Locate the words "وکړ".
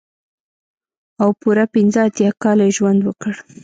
3.03-3.33